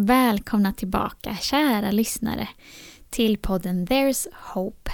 [0.00, 2.48] Välkomna tillbaka kära lyssnare
[3.10, 4.90] till podden There's Hope.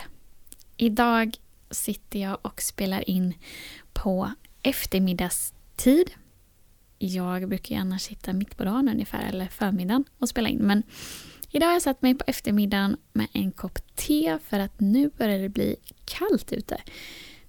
[0.76, 1.36] Idag
[1.70, 3.34] sitter jag och spelar in
[3.92, 4.30] på
[4.62, 6.10] eftermiddagstid.
[6.98, 10.58] Jag brukar ju annars sitta mitt på dagen ungefär, eller förmiddagen och spela in.
[10.58, 10.82] Men
[11.50, 15.38] idag har jag satt mig på eftermiddagen med en kopp te för att nu börjar
[15.38, 16.80] det bli kallt ute.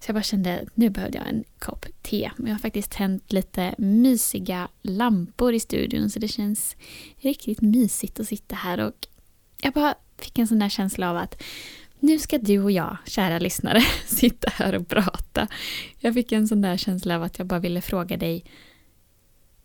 [0.00, 2.30] Så jag bara kände att nu behövde jag en kopp te.
[2.36, 6.76] Men jag har faktiskt tänt lite mysiga lampor i studion så det känns
[7.16, 9.06] riktigt mysigt att sitta här och
[9.62, 11.42] jag bara fick en sån där känsla av att
[12.00, 15.48] nu ska du och jag, kära lyssnare, sitta här och prata.
[15.98, 18.44] Jag fick en sån där känsla av att jag bara ville fråga dig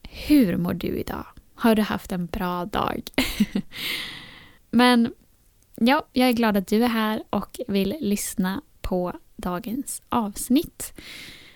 [0.09, 1.25] Hur mår du idag?
[1.55, 3.01] Har du haft en bra dag?
[4.71, 5.13] Men
[5.75, 10.93] ja, jag är glad att du är här och vill lyssna på dagens avsnitt.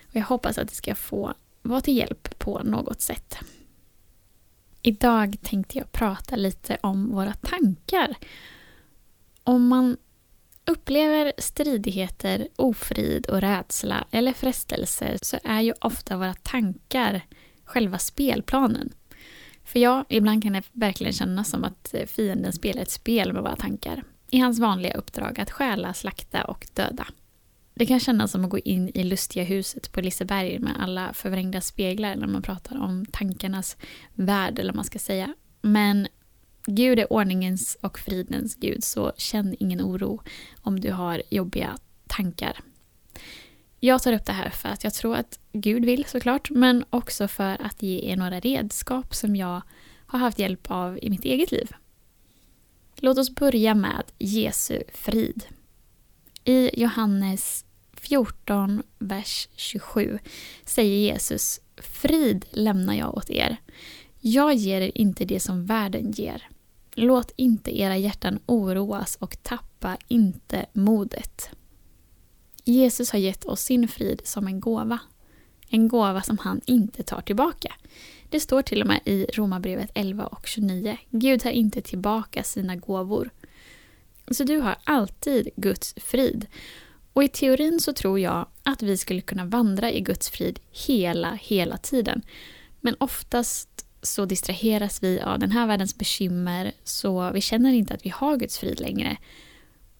[0.08, 3.38] Och jag hoppas att det ska få vara till hjälp på något sätt.
[4.82, 8.14] Idag tänkte jag prata lite om våra tankar.
[9.44, 9.96] Om man
[10.64, 17.20] upplever stridigheter, ofrid och rädsla eller frestelser så är ju ofta våra tankar
[17.64, 18.92] själva spelplanen.
[19.64, 23.42] För ja, ibland kan det verkligen kännas som att eh, fienden spelar ett spel med
[23.42, 27.06] våra tankar i hans vanliga uppdrag att stjäla, slakta och döda.
[27.78, 31.60] Det kan kännas som att gå in i lustiga huset på Liseberg med alla förvrängda
[31.60, 33.76] speglar när man pratar om tankarnas
[34.14, 35.34] värld, eller vad man ska säga.
[35.62, 36.08] Men
[36.66, 40.22] Gud är ordningens och fridens Gud, så känn ingen oro
[40.60, 42.60] om du har jobbiga tankar.
[43.80, 47.28] Jag tar upp det här för att jag tror att Gud vill såklart, men också
[47.28, 49.62] för att ge er några redskap som jag
[50.06, 51.70] har haft hjälp av i mitt eget liv.
[52.96, 55.44] Låt oss börja med Jesu frid.
[56.48, 60.18] I Johannes 14, vers 27
[60.64, 63.56] säger Jesus Frid lämnar jag åt er.
[64.20, 66.48] Jag ger er inte det som världen ger.
[66.94, 71.50] Låt inte era hjärtan oroas och tappa inte modet.
[72.64, 74.98] Jesus har gett oss sin frid som en gåva.
[75.68, 77.74] En gåva som han inte tar tillbaka.
[78.30, 80.96] Det står till och med i Romarbrevet 11 och 29.
[81.10, 83.30] Gud tar inte tillbaka sina gåvor.
[84.30, 86.46] Så du har alltid Guds frid.
[87.12, 91.32] Och i teorin så tror jag att vi skulle kunna vandra i Guds frid hela,
[91.42, 92.22] hela tiden.
[92.80, 98.06] Men oftast så distraheras vi av den här världens bekymmer så vi känner inte att
[98.06, 99.16] vi har Guds frid längre.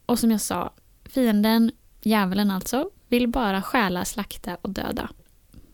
[0.06, 0.72] Och som jag sa,
[1.04, 1.72] fienden,
[2.02, 5.10] djävulen alltså, vill bara stjäla, slakta och döda.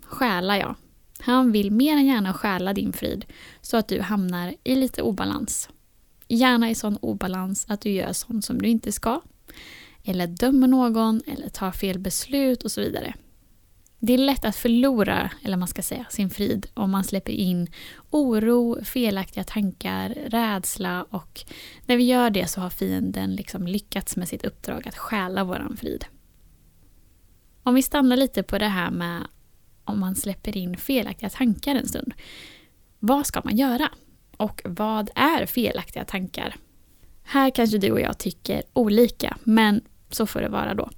[0.02, 0.74] Stjäla ja.
[1.18, 3.24] Han vill mer än gärna stjäla din frid
[3.60, 5.68] så att du hamnar i lite obalans.
[6.34, 9.20] Gärna i sån obalans att du gör sånt som du inte ska
[10.04, 13.15] eller dömer någon eller tar fel beslut och så vidare.
[13.98, 17.71] Det är lätt att förlora, eller man ska säga, sin frid om man släpper in
[18.10, 21.44] oro, felaktiga tankar, rädsla och
[21.87, 25.76] när vi gör det så har fienden liksom lyckats med sitt uppdrag att stjäla våran
[25.76, 26.04] frid.
[27.62, 29.26] Om vi stannar lite på det här med
[29.84, 32.15] om man släpper in felaktiga tankar en stund.
[32.98, 33.88] Vad ska man göra?
[34.42, 36.56] Och vad är felaktiga tankar?
[37.22, 39.80] Här kanske du och jag tycker olika, men
[40.10, 40.91] så får det vara då.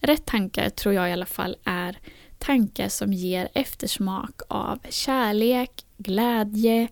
[0.00, 1.98] Rätt tankar tror jag i alla fall är
[2.38, 6.88] tankar som ger eftersmak av kärlek, glädje,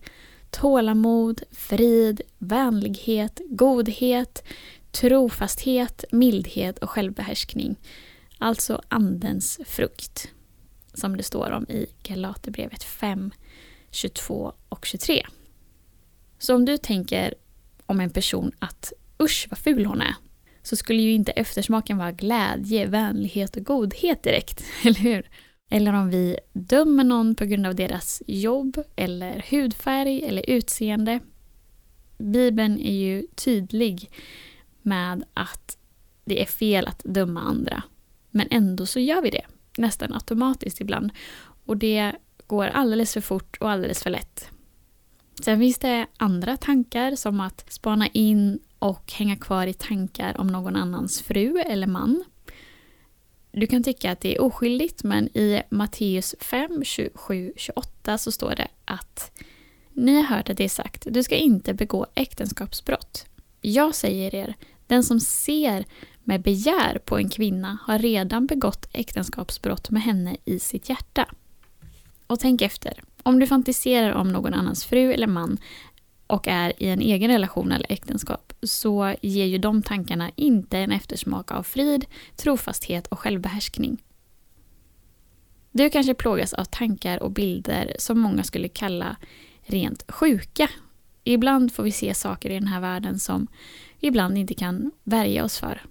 [0.49, 4.43] tålamod, frid, vänlighet, godhet,
[4.91, 7.75] trofasthet, mildhet och självbehärskning.
[8.37, 10.29] Alltså Andens frukt,
[10.93, 13.31] som det står om i Galaterbrevet 5,
[13.91, 15.25] 22 och 23.
[16.39, 17.33] Så om du tänker
[17.85, 18.93] om en person att
[19.23, 20.15] usch vad ful hon är,
[20.63, 25.29] så skulle ju inte eftersmaken vara glädje, vänlighet och godhet direkt, eller hur?
[25.69, 31.19] Eller om vi dömer någon på grund av deras jobb eller hudfärg eller utseende.
[32.17, 34.11] Bibeln är ju tydlig
[34.81, 35.77] med att
[36.25, 37.83] det är fel att döma andra.
[38.31, 39.45] Men ändå så gör vi det,
[39.77, 41.11] nästan automatiskt ibland.
[41.65, 42.11] Och det
[42.47, 44.49] går alldeles för fort och alldeles för lätt.
[45.41, 50.47] Sen finns det andra tankar som att spana in och hänga kvar i tankar om
[50.47, 52.23] någon annans fru eller man.
[53.51, 58.55] Du kan tycka att det är oskyldigt men i Matteus 5, 27, 28 så står
[58.55, 59.31] det att
[59.93, 63.25] Ni har hört att det är sagt, du ska inte begå äktenskapsbrott.
[63.61, 64.53] Jag säger er,
[64.87, 65.85] den som ser
[66.23, 71.25] med begär på en kvinna har redan begått äktenskapsbrott med henne i sitt hjärta.
[72.27, 73.03] Och tänk efter.
[73.23, 75.57] Om du fantiserar om någon annans fru eller man
[76.27, 80.91] och är i en egen relation eller äktenskap så ger ju de tankarna inte en
[80.91, 82.05] eftersmak av frid,
[82.35, 84.03] trofasthet och självbehärskning.
[85.71, 89.15] Du kanske plågas av tankar och bilder som många skulle kalla
[89.61, 90.69] rent sjuka.
[91.23, 93.47] Ibland får vi se saker i den här världen som
[93.99, 95.81] vi ibland inte kan värja oss för.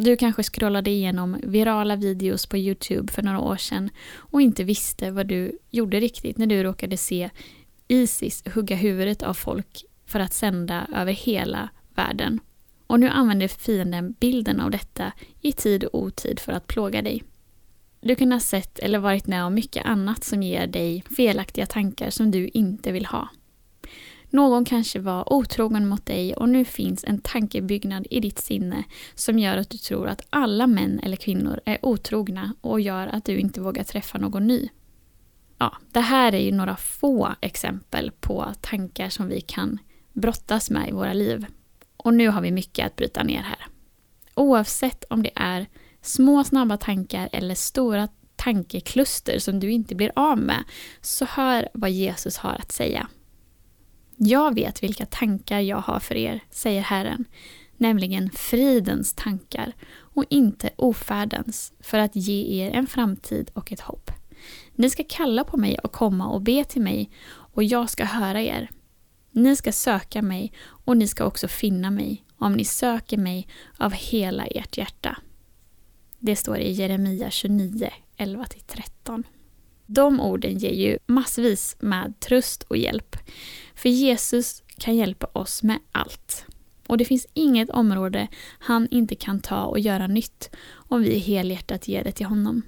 [0.00, 5.10] Du kanske scrollade igenom virala videos på Youtube för några år sedan och inte visste
[5.10, 7.30] vad du gjorde riktigt när du råkade se
[7.88, 12.40] Isis hugga huvudet av folk för att sända över hela världen.
[12.86, 17.22] Och nu använder fienden bilden av detta i tid och otid för att plåga dig.
[18.00, 22.10] Du kan ha sett eller varit med om mycket annat som ger dig felaktiga tankar
[22.10, 23.28] som du inte vill ha.
[24.30, 28.84] Någon kanske var otrogen mot dig och nu finns en tankebyggnad i ditt sinne
[29.14, 33.24] som gör att du tror att alla män eller kvinnor är otrogna och gör att
[33.24, 34.68] du inte vågar träffa någon ny.
[35.58, 39.78] Ja, det här är ju några få exempel på tankar som vi kan
[40.12, 41.46] brottas med i våra liv.
[41.96, 43.66] Och nu har vi mycket att bryta ner här.
[44.34, 45.66] Oavsett om det är
[46.02, 50.64] små snabba tankar eller stora tankekluster som du inte blir av med,
[51.00, 53.08] så hör vad Jesus har att säga.
[54.20, 57.24] Jag vet vilka tankar jag har för er, säger Herren,
[57.76, 64.10] nämligen fridens tankar och inte ofärdens, för att ge er en framtid och ett hopp.
[64.74, 68.42] Ni ska kalla på mig och komma och be till mig, och jag ska höra
[68.42, 68.70] er.
[69.30, 70.52] Ni ska söka mig,
[70.84, 75.16] och ni ska också finna mig, om ni söker mig av hela ert hjärta.
[76.18, 79.24] Det står i Jeremia 29, 11-13.
[79.90, 83.16] De orden ger ju massvis med tröst och hjälp.
[83.74, 86.46] För Jesus kan hjälpa oss med allt.
[86.86, 91.88] Och det finns inget område han inte kan ta och göra nytt om vi helhjärtat
[91.88, 92.62] ger det till honom.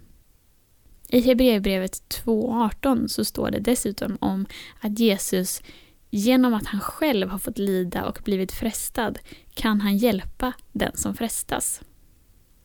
[1.09, 4.47] I Hebreerbrevet 2.18 så står det dessutom om
[4.81, 5.63] att Jesus
[6.11, 9.19] genom att han själv har fått lida och blivit frestad
[9.55, 11.83] kan han hjälpa den som frestas.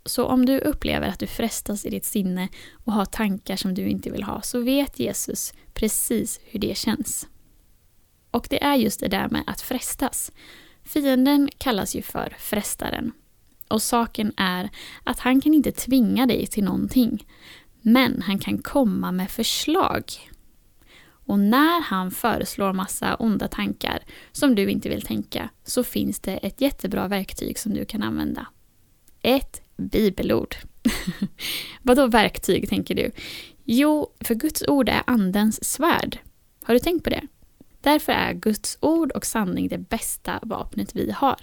[0.05, 2.49] Så om du upplever att du frestas i ditt sinne
[2.85, 7.27] och har tankar som du inte vill ha så vet Jesus precis hur det känns.
[8.31, 10.31] Och det är just det där med att frestas.
[10.83, 13.11] Fienden kallas ju för frestaren.
[13.67, 14.69] Och saken är
[15.03, 17.27] att han kan inte tvinga dig till någonting.
[17.81, 20.03] Men han kan komma med förslag.
[21.25, 26.37] Och när han föreslår massa onda tankar som du inte vill tänka så finns det
[26.37, 28.47] ett jättebra verktyg som du kan använda.
[29.25, 30.55] Ett bibelord.
[31.81, 33.11] Vadå verktyg, tänker du?
[33.63, 36.17] Jo, för Guds ord är andens svärd.
[36.63, 37.27] Har du tänkt på det?
[37.81, 41.35] Därför är Guds ord och sanning det bästa vapnet vi har.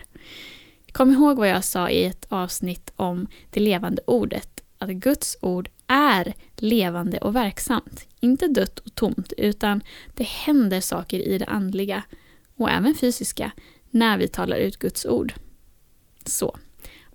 [0.93, 5.69] Kom ihåg vad jag sa i ett avsnitt om det levande ordet, att Guds ord
[5.87, 8.07] är levande och verksamt.
[8.21, 9.83] Inte dött och tomt, utan
[10.15, 12.03] det händer saker i det andliga
[12.57, 13.53] och även fysiska
[13.91, 15.35] när vi talar ut Guds ord.
[16.25, 16.57] Så,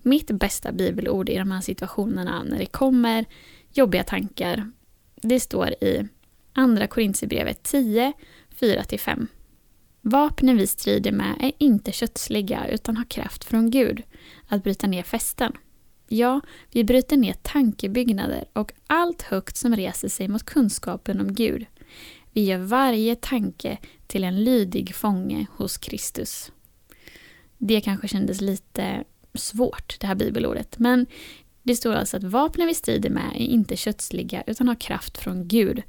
[0.08, 3.26] mitt bästa bibelord i de här situationerna när det kommer
[3.74, 4.72] jobbiga tankar,
[5.22, 6.08] det står i
[6.54, 8.14] Andra Korintierbrevet 10,
[8.60, 9.28] 4-5.
[10.02, 14.04] Vapnen vi strider med är inte kötsliga utan har kraft från Gud
[14.48, 15.54] att bryta ner fästen.
[16.08, 21.66] Ja, vi bryter ner tankebyggnader och allt högt som reser sig mot kunskapen om Gud.
[22.34, 26.52] Vi gör varje tanke till en lydig fånge hos Kristus.
[27.58, 29.04] Det kanske kändes lite
[29.38, 30.80] svårt, det här bibelordet.
[30.80, 31.06] Men
[31.64, 35.48] det står alltså att vapnen vi strider med är inte kötsliga utan har kraft från
[35.48, 35.84] Gud.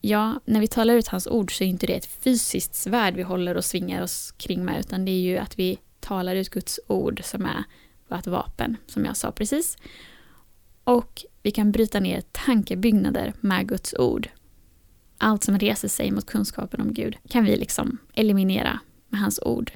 [0.00, 3.22] Ja, när vi talar ut hans ord så är inte det ett fysiskt svärd vi
[3.22, 6.80] håller och svingar oss kring med utan det är ju att vi talar ut Guds
[6.86, 7.64] ord som är
[8.08, 9.76] vårt vapen, som jag sa precis.
[10.84, 14.28] Och vi kan bryta ner tankebyggnader med Guds ord.
[15.18, 19.72] Allt som reser sig mot kunskapen om Gud kan vi liksom eliminera med hans ord.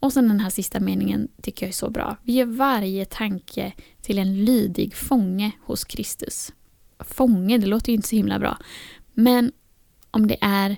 [0.00, 2.16] Och sen den här sista meningen tycker jag är så bra.
[2.22, 6.52] Vi gör varje tanke till en lydig fånge hos Kristus.
[6.98, 8.58] Fånge, det låter ju inte så himla bra.
[9.14, 9.52] Men
[10.10, 10.76] om det är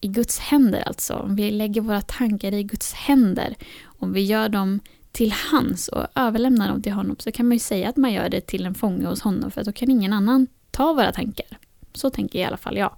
[0.00, 3.54] i Guds händer alltså, om vi lägger våra tankar i Guds händer,
[3.84, 4.80] om vi gör dem
[5.12, 8.28] till hans och överlämnar dem till honom så kan man ju säga att man gör
[8.28, 11.46] det till en fånge hos honom för då kan ingen annan ta våra tankar.
[11.92, 12.96] Så tänker i alla fall jag.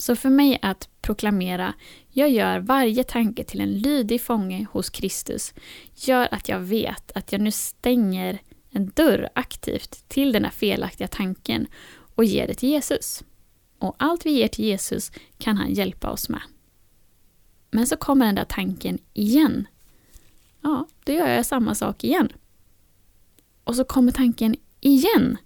[0.00, 1.74] Så för mig att proklamera
[2.08, 5.54] jag gör varje tanke till en lydig fånge hos Kristus
[5.94, 11.08] gör att jag vet att jag nu stänger en dörr aktivt till den här felaktiga
[11.08, 11.66] tanken
[12.14, 13.24] och ger det till Jesus.
[13.78, 16.42] Och allt vi ger till Jesus kan han hjälpa oss med.
[17.70, 19.68] Men så kommer den där tanken igen.
[20.60, 22.28] Ja, då gör jag samma sak igen.
[23.64, 25.38] Och så kommer tanken igen.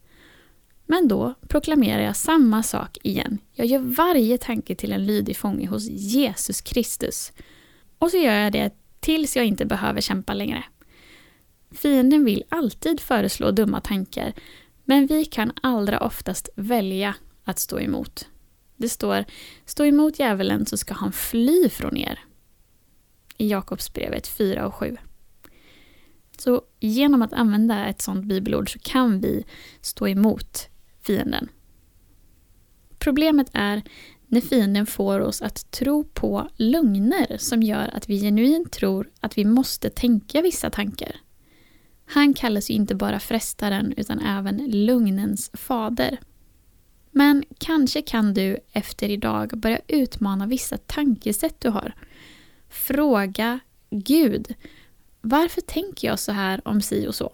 [0.86, 3.38] Men då proklamerar jag samma sak igen.
[3.52, 7.32] Jag gör varje tanke till en lydig fånge hos Jesus Kristus.
[7.98, 10.64] Och så gör jag det tills jag inte behöver kämpa längre.
[11.70, 14.32] Fienden vill alltid föreslå dumma tankar,
[14.84, 17.14] men vi kan allra oftast välja
[17.44, 18.28] att stå emot.
[18.76, 19.24] Det står
[19.64, 22.20] Stå emot djävulen så ska han fly från er.
[23.36, 24.96] I Jakobsbrevet 4 och 7.
[26.38, 29.44] Så genom att använda ett sådant bibelord så kan vi
[29.80, 30.68] stå emot
[31.06, 31.49] fienden.
[32.99, 33.82] Problemet är
[34.26, 39.38] när fienden får oss att tro på lögner som gör att vi genuint tror att
[39.38, 41.16] vi måste tänka vissa tankar.
[42.06, 46.18] Han kallas ju inte bara frestaren utan även lögnens fader.
[47.11, 51.94] Men kanske kan du efter idag börja utmana vissa tankesätt du har.
[52.68, 54.54] Fråga Gud,
[55.20, 57.32] varför tänker jag så här om si och så?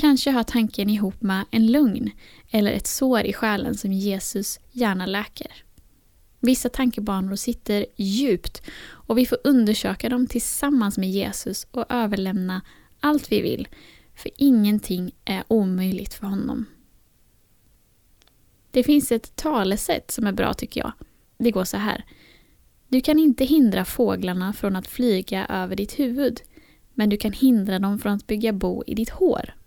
[0.00, 2.10] Kanske hör tanken ihop med en lugn
[2.50, 5.52] eller ett sår i själen som Jesus gärna läker.
[6.40, 12.62] Vissa tankebanor sitter djupt och vi får undersöka dem tillsammans med Jesus och överlämna
[13.00, 13.68] allt vi vill,
[14.14, 16.66] för ingenting är omöjligt för honom.
[18.70, 20.92] Det finns ett talesätt som är bra tycker jag.
[21.38, 22.04] Det går så här.
[22.88, 26.40] Du kan inte hindra fåglarna från att flyga över ditt huvud,
[26.94, 29.57] men du kan hindra dem från att bygga bo i ditt hår.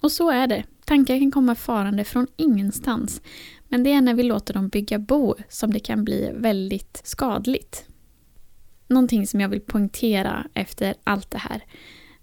[0.00, 0.64] Och så är det.
[0.84, 3.22] Tankar kan komma farande från ingenstans,
[3.68, 7.84] men det är när vi låter dem bygga bo som det kan bli väldigt skadligt.
[8.86, 11.64] Någonting som jag vill poängtera efter allt det här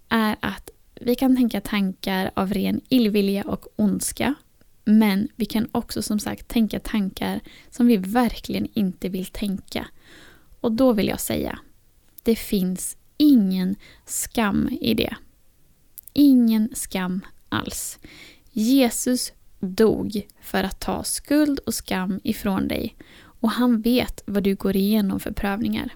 [0.08, 0.70] är att
[1.00, 4.34] vi kan tänka tankar av ren illvilja och ondska.
[4.84, 9.86] Men vi kan också som sagt tänka tankar som vi verkligen inte vill tänka.
[10.60, 11.58] Och då vill jag säga,
[12.22, 15.16] det finns ingen skam i det.
[16.12, 17.98] Ingen skam alls.
[18.50, 22.96] Jesus dog för att ta skuld och skam ifrån dig
[23.40, 25.94] och han vet vad du går igenom för prövningar.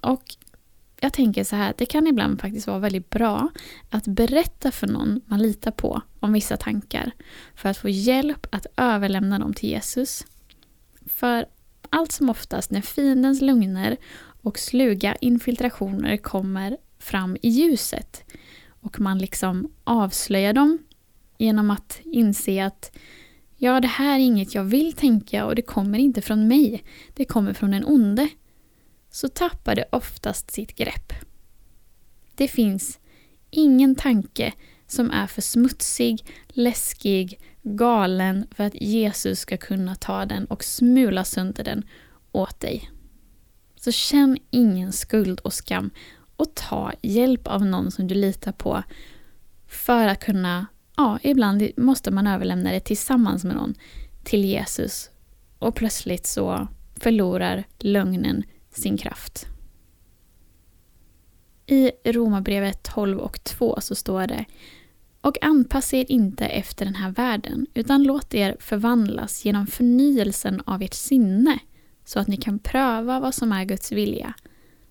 [0.00, 0.22] Och
[1.00, 3.48] jag tänker så här, det kan ibland faktiskt vara väldigt bra
[3.90, 7.12] att berätta för någon man litar på om vissa tankar
[7.54, 10.26] för att få hjälp att överlämna dem till Jesus.
[11.06, 11.46] För
[11.90, 13.96] allt som oftast när fiendens lögner
[14.42, 18.24] och sluga infiltrationer kommer fram i ljuset
[18.80, 20.78] och man liksom avslöjar dem
[21.38, 22.96] genom att inse att
[23.56, 26.84] ja, det här är inget jag vill tänka och det kommer inte från mig.
[27.14, 28.28] Det kommer från den onde
[29.10, 31.12] så tappar det oftast sitt grepp.
[32.34, 32.98] Det finns
[33.50, 34.52] ingen tanke
[34.86, 41.24] som är för smutsig, läskig, galen för att Jesus ska kunna ta den och smula
[41.24, 41.84] sönder den
[42.32, 42.90] åt dig.
[43.76, 45.90] Så känn ingen skuld och skam
[46.38, 48.82] och ta hjälp av någon som du litar på
[49.66, 50.66] för att kunna,
[50.96, 53.74] ja, ibland måste man överlämna det tillsammans med någon
[54.24, 55.10] till Jesus
[55.58, 59.46] och plötsligt så förlorar lögnen sin kraft.
[61.66, 64.44] I Romarbrevet 12 och 2 så står det
[65.20, 70.82] och anpassa er inte efter den här världen, utan låt er förvandlas genom förnyelsen av
[70.82, 71.58] ert sinne,
[72.04, 74.34] så att ni kan pröva vad som är Guds vilja,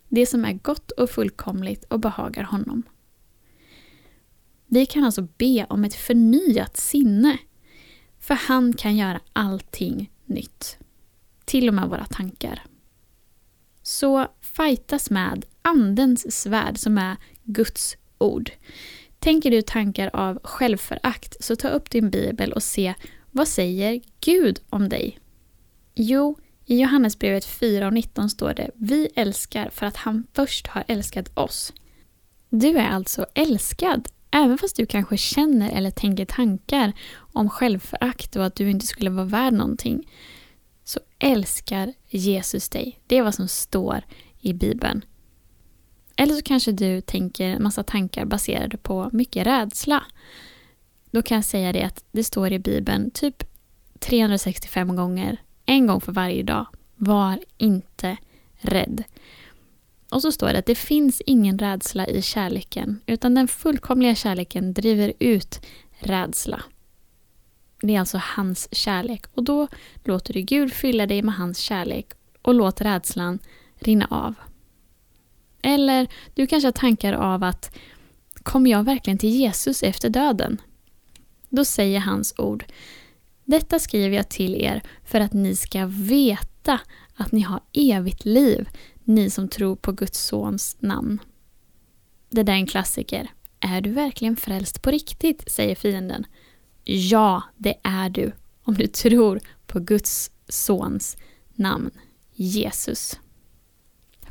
[0.09, 2.83] det som är gott och fullkomligt och behagar honom.
[4.67, 7.37] Vi kan alltså be om ett förnyat sinne,
[8.19, 10.77] för han kan göra allting nytt.
[11.45, 12.63] Till och med våra tankar.
[13.83, 18.51] Så fightas med Andens svärd som är Guds ord.
[19.19, 22.93] Tänker du tankar av självförakt så ta upp din bibel och se
[23.31, 25.19] vad säger Gud om dig?
[25.95, 26.35] Jo,
[26.69, 31.37] i Johannesbrevet 4 och 19 står det Vi älskar för att han först har älskat
[31.37, 31.73] oss.
[32.49, 38.45] Du är alltså älskad, även fast du kanske känner eller tänker tankar om självförakt och
[38.45, 40.11] att du inte skulle vara värd någonting
[40.83, 42.99] så älskar Jesus dig.
[43.07, 44.01] Det är vad som står
[44.39, 45.05] i Bibeln.
[46.15, 50.03] Eller så kanske du tänker en massa tankar baserade på mycket rädsla.
[51.11, 53.43] Då kan jag säga det att det står i Bibeln typ
[53.99, 56.65] 365 gånger, en gång för varje dag.
[56.95, 58.17] Var inte
[58.57, 59.03] rädd.
[60.09, 64.73] Och så står det att det finns ingen rädsla i kärleken, utan den fullkomliga kärleken
[64.73, 65.65] driver ut
[65.99, 66.63] rädsla.
[67.81, 69.67] Det är alltså hans kärlek och då
[70.03, 73.39] låter du Gud fylla dig med hans kärlek och låt rädslan
[73.75, 74.33] rinna av.
[75.61, 77.77] Eller du kanske har tankar av att
[78.43, 80.61] kommer jag verkligen till Jesus efter döden?
[81.49, 82.65] Då säger hans ord
[83.47, 86.79] detta skriver jag till er för att ni ska veta
[87.13, 88.69] att ni har evigt liv
[89.03, 91.19] ni som tror på Guds sons namn.
[92.29, 93.31] Det där är en klassiker.
[93.59, 95.51] Är du verkligen frälst på riktigt?
[95.51, 96.25] säger fienden.
[96.83, 98.31] Ja, det är du
[98.63, 101.17] om du tror på Guds sons
[101.55, 101.91] namn,
[102.33, 103.19] Jesus.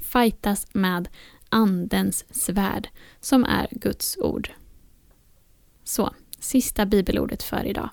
[0.01, 1.09] Fightas med
[1.49, 2.89] Andens svärd,
[3.21, 4.51] som är Guds ord.
[5.85, 7.91] Så, sista bibelordet för idag.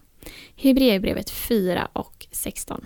[0.56, 2.86] Hebreerbrevet 4 och 16.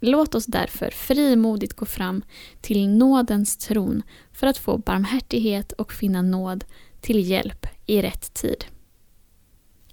[0.00, 2.22] Låt oss därför frimodigt gå fram
[2.60, 6.64] till nådens tron för att få barmhärtighet och finna nåd
[7.00, 8.64] till hjälp i rätt tid.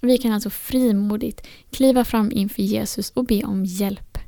[0.00, 4.18] Vi kan alltså frimodigt kliva fram inför Jesus och be om hjälp.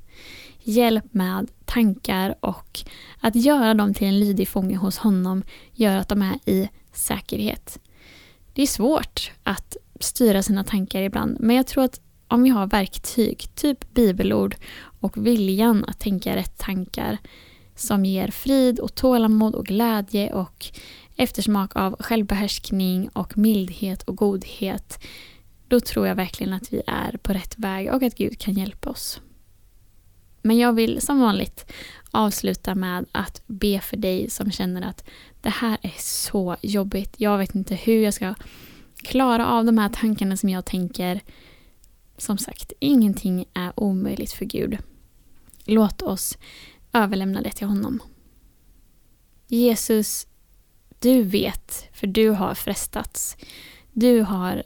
[0.62, 2.80] Hjälp med tankar och
[3.21, 5.42] att göra dem till en lydig fånge hos honom
[5.73, 7.78] gör att de är i säkerhet.
[8.52, 9.76] Det är svårt att
[10.14, 14.56] styra sina tankar ibland men jag tror att om vi har verktyg, typ bibelord
[15.00, 17.18] och viljan att tänka rätt tankar
[17.76, 20.66] som ger frid och tålamod och glädje och
[21.16, 25.04] eftersmak av självbehärskning och mildhet och godhet
[25.68, 28.90] då tror jag verkligen att vi är på rätt väg och att Gud kan hjälpa
[28.90, 29.21] oss.
[30.42, 31.73] Men jag vill som vanligt
[32.11, 35.04] avsluta med att be för dig som känner att
[35.40, 37.14] det här är så jobbigt.
[37.16, 38.35] Jag vet inte hur jag ska
[39.04, 41.20] klara av de här tankarna som jag tänker.
[42.18, 44.78] Som sagt, ingenting är omöjligt för Gud.
[45.64, 46.38] Låt oss
[46.92, 48.02] överlämna det till honom.
[49.46, 50.26] Jesus,
[50.99, 53.37] du vet, för du har frestats.
[53.92, 54.62] Du har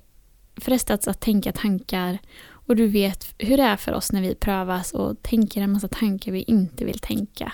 [0.56, 2.18] frestats att tänka tankar
[2.50, 5.88] och du vet hur det är för oss när vi prövas och tänker en massa
[5.88, 7.52] tankar vi inte vill tänka.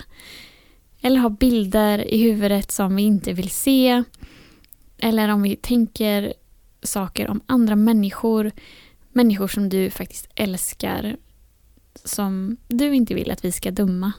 [1.01, 4.03] Eller har bilder i huvudet som vi inte vill se.
[4.97, 6.33] Eller om vi tänker
[6.85, 8.51] saker om andra människor.
[9.11, 11.17] Människor som du faktiskt älskar.
[12.03, 14.11] Som du inte vill att vi ska döma.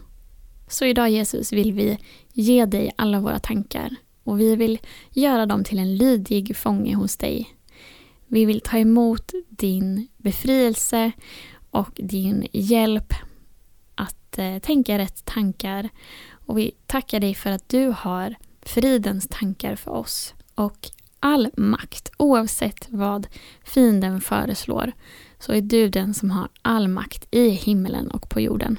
[0.68, 1.99] Så idag Jesus vill vi
[2.32, 3.94] ge dig alla våra tankar.
[4.25, 4.78] Och vi vill
[5.11, 7.56] göra dem till en lydig fånge hos dig.
[8.26, 11.12] Vi vill ta emot din befrielse
[11.71, 13.12] och din hjälp
[13.95, 15.88] att eh, tänka rätt tankar.
[16.30, 20.34] Och vi tackar dig för att du har fridens tankar för oss.
[20.54, 23.26] Och all makt, oavsett vad
[23.64, 24.92] fienden föreslår,
[25.38, 28.78] så är du den som har all makt i himmelen och på jorden.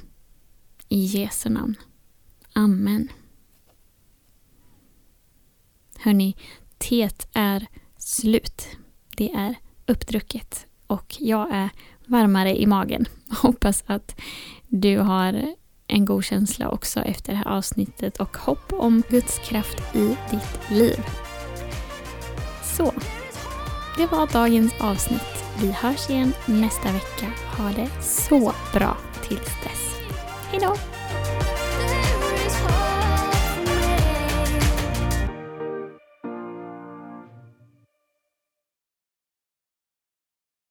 [0.90, 1.76] I Jesu namn.
[2.54, 3.08] Amen.
[5.98, 6.36] Hörni,
[6.78, 8.68] teet är slut.
[9.18, 11.70] Det är uppdrucket och jag är
[12.06, 13.06] varmare i magen.
[13.42, 14.22] Hoppas att
[14.68, 15.56] du har
[15.88, 20.72] en god känsla också efter det här avsnittet och hopp om Guds kraft i ditt
[20.72, 21.27] liv.
[22.78, 22.94] Så,
[23.98, 25.44] det var dagens avsnitt.
[25.62, 27.32] Vi hörs igen nästa vecka.
[27.58, 30.00] Ha det så bra tills dess.
[30.52, 30.97] Hejdå!